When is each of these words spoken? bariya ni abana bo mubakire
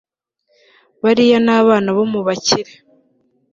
bariya 1.03 1.37
ni 1.45 1.51
abana 1.59 1.89
bo 1.95 2.03
mubakire 2.11 2.73